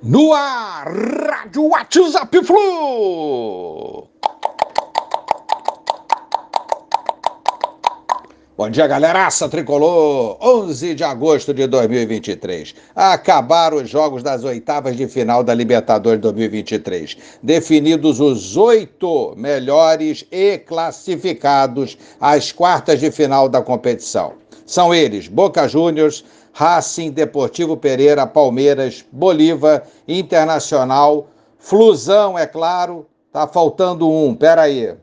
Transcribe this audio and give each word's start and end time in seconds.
No 0.00 0.32
ar, 0.32 0.86
Rádio 0.86 1.70
WhatsApp 1.70 2.44
Flu! 2.44 4.06
Bom 8.56 8.70
dia, 8.70 8.86
galeraça 8.86 9.48
tricolor! 9.48 10.38
11 10.40 10.94
de 10.94 11.02
agosto 11.02 11.52
de 11.52 11.66
2023. 11.66 12.76
Acabaram 12.94 13.78
os 13.78 13.90
jogos 13.90 14.22
das 14.22 14.44
oitavas 14.44 14.96
de 14.96 15.08
final 15.08 15.42
da 15.42 15.52
Libertadores 15.52 16.20
2023. 16.20 17.16
Definidos 17.42 18.20
os 18.20 18.56
oito 18.56 19.34
melhores 19.36 20.24
e 20.30 20.58
classificados 20.58 21.98
às 22.20 22.52
quartas 22.52 23.00
de 23.00 23.10
final 23.10 23.48
da 23.48 23.62
competição. 23.62 24.34
São 24.64 24.94
eles: 24.94 25.26
Boca 25.26 25.66
Juniors, 25.66 26.22
Racing, 26.52 27.10
Deportivo 27.10 27.76
Pereira, 27.76 28.26
Palmeiras, 28.26 29.04
Bolívar, 29.12 29.82
Internacional, 30.06 31.28
Flusão, 31.58 32.38
é 32.38 32.46
claro. 32.46 33.06
Tá 33.32 33.46
faltando 33.46 34.08
um, 34.08 34.34
peraí. 34.34 34.96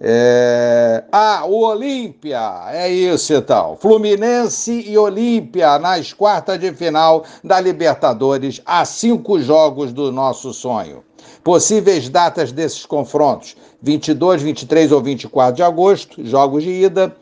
É... 0.00 1.04
Ah, 1.10 1.44
o 1.46 1.64
Olímpia, 1.64 2.66
é 2.72 2.90
isso 2.90 3.32
então. 3.32 3.76
Fluminense 3.76 4.84
e 4.86 4.98
Olímpia 4.98 5.78
nas 5.78 6.12
quartas 6.12 6.58
de 6.58 6.72
final 6.72 7.24
da 7.42 7.60
Libertadores, 7.60 8.60
a 8.66 8.84
cinco 8.84 9.40
jogos 9.40 9.92
do 9.92 10.12
nosso 10.12 10.52
sonho. 10.52 11.02
Possíveis 11.42 12.08
datas 12.08 12.52
desses 12.52 12.84
confrontos: 12.84 13.56
22, 13.82 14.42
23 14.42 14.92
ou 14.92 15.02
24 15.02 15.56
de 15.56 15.62
agosto, 15.62 16.24
jogos 16.26 16.62
de 16.62 16.70
ida. 16.70 17.16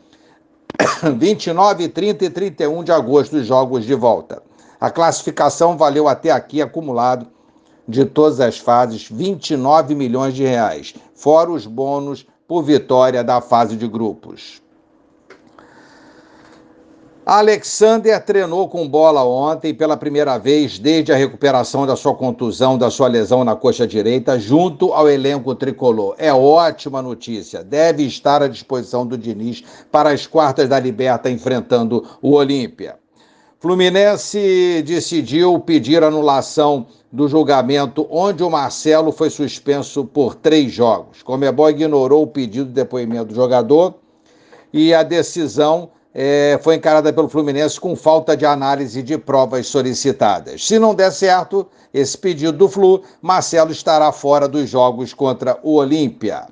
29, 1.17 1.89
30 1.89 2.25
e 2.25 2.29
31 2.29 2.83
de 2.83 2.91
agosto, 2.91 3.37
os 3.37 3.45
jogos 3.45 3.85
de 3.85 3.93
volta. 3.93 4.41
A 4.79 4.89
classificação 4.89 5.77
valeu 5.77 6.07
até 6.07 6.31
aqui 6.31 6.61
acumulado 6.61 7.27
de 7.87 8.05
todas 8.05 8.39
as 8.39 8.57
fases 8.57 9.07
29 9.09 9.93
milhões 9.95 10.33
de 10.33 10.43
reais, 10.43 10.95
fora 11.13 11.51
os 11.51 11.65
bônus 11.65 12.25
por 12.47 12.63
vitória 12.63 13.23
da 13.23 13.41
fase 13.41 13.75
de 13.75 13.87
grupos. 13.87 14.61
Alexander 17.35 18.23
treinou 18.23 18.69
com 18.69 18.87
bola 18.87 19.23
ontem 19.23 19.73
pela 19.73 19.97
primeira 19.97 20.37
vez 20.37 20.77
desde 20.77 21.11
a 21.11 21.15
recuperação 21.15 21.83
da 21.83 21.95
sua 21.95 22.13
contusão, 22.13 22.77
da 22.77 22.91
sua 22.91 23.07
lesão 23.07 23.43
na 23.43 23.55
coxa 23.55 23.87
direita, 23.87 24.37
junto 24.37 24.93
ao 24.93 25.09
elenco 25.09 25.55
tricolor. 25.55 26.13
É 26.19 26.31
ótima 26.31 27.01
notícia. 27.01 27.63
Deve 27.63 28.03
estar 28.03 28.43
à 28.43 28.47
disposição 28.47 29.03
do 29.03 29.17
Diniz 29.17 29.63
para 29.91 30.11
as 30.11 30.27
quartas 30.27 30.69
da 30.69 30.79
Liberta 30.79 31.27
enfrentando 31.27 32.07
o 32.21 32.33
Olímpia. 32.33 32.97
Fluminense 33.59 34.83
decidiu 34.85 35.59
pedir 35.59 36.03
anulação 36.03 36.85
do 37.11 37.27
julgamento 37.27 38.05
onde 38.11 38.43
o 38.43 38.49
Marcelo 38.49 39.11
foi 39.11 39.31
suspenso 39.31 40.05
por 40.05 40.35
três 40.35 40.71
jogos. 40.71 41.23
Comebol 41.23 41.71
ignorou 41.71 42.21
o 42.21 42.27
pedido 42.27 42.67
de 42.67 42.73
depoimento 42.73 43.29
do 43.29 43.35
jogador 43.35 43.95
e 44.71 44.93
a 44.93 45.01
decisão 45.01 45.89
é, 46.13 46.59
foi 46.61 46.75
encarada 46.75 47.11
pelo 47.11 47.27
Fluminense 47.27 47.79
com 47.79 47.95
falta 47.95 48.37
de 48.37 48.45
análise 48.45 49.01
de 49.01 49.17
provas 49.17 49.67
solicitadas. 49.67 50.65
Se 50.65 50.77
não 50.77 50.93
der 50.93 51.11
certo 51.11 51.67
esse 51.93 52.17
pedido 52.17 52.53
do 52.53 52.69
Flu, 52.69 53.01
Marcelo 53.21 53.71
estará 53.71 54.11
fora 54.11 54.47
dos 54.47 54.69
jogos 54.69 55.13
contra 55.13 55.57
o 55.63 55.75
Olímpia. 55.75 56.47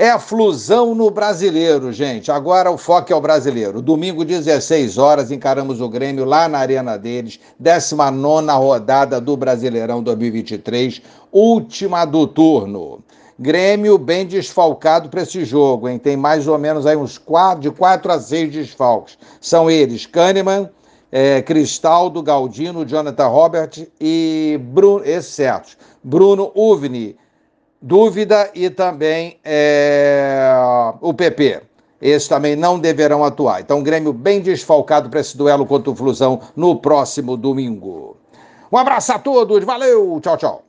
É 0.00 0.10
a 0.10 0.18
flusão 0.20 0.94
no 0.94 1.10
brasileiro, 1.10 1.92
gente. 1.92 2.30
Agora 2.30 2.70
o 2.70 2.78
foco 2.78 3.12
é 3.12 3.16
o 3.16 3.20
brasileiro. 3.20 3.82
Domingo, 3.82 4.24
16 4.24 4.96
horas, 4.96 5.32
encaramos 5.32 5.80
o 5.80 5.88
Grêmio 5.88 6.24
lá 6.24 6.48
na 6.48 6.58
Arena 6.58 6.96
deles, 6.96 7.40
19 7.58 8.46
rodada 8.52 9.20
do 9.20 9.36
Brasileirão 9.36 10.00
2023, 10.00 11.02
última 11.32 12.04
do 12.04 12.28
turno. 12.28 13.02
Grêmio 13.40 13.96
bem 13.96 14.26
desfalcado 14.26 15.08
para 15.08 15.22
esse 15.22 15.44
jogo, 15.44 15.88
hein? 15.88 15.96
Tem 15.96 16.16
mais 16.16 16.48
ou 16.48 16.58
menos 16.58 16.86
aí 16.86 16.96
uns 16.96 17.16
quatro, 17.18 17.60
de 17.60 17.70
quatro 17.70 18.10
a 18.10 18.18
seis 18.18 18.52
desfalques. 18.52 19.16
São 19.40 19.70
eles 19.70 20.06
Kahneman, 20.06 20.68
é, 21.12 21.40
Cristaldo, 21.42 22.20
Galdino, 22.20 22.84
Jonathan 22.84 23.28
Robert 23.28 23.86
e 24.00 24.58
Bruno, 24.60 25.04
esses 25.04 25.34
certos. 25.34 25.78
Bruno 26.02 26.50
Uvni, 26.52 27.16
dúvida 27.80 28.50
e 28.56 28.68
também 28.70 29.38
é, 29.44 30.50
o 31.00 31.14
PP. 31.14 31.62
Esses 32.02 32.26
também 32.26 32.56
não 32.56 32.76
deverão 32.76 33.24
atuar. 33.24 33.60
Então, 33.60 33.84
Grêmio 33.84 34.12
bem 34.12 34.40
desfalcado 34.40 35.08
para 35.08 35.20
esse 35.20 35.36
duelo 35.36 35.64
contra 35.64 35.90
o 35.92 35.94
Flusão 35.94 36.40
no 36.56 36.74
próximo 36.74 37.36
domingo. 37.36 38.16
Um 38.72 38.76
abraço 38.76 39.12
a 39.12 39.18
todos, 39.18 39.64
valeu, 39.64 40.20
tchau, 40.20 40.36
tchau. 40.36 40.62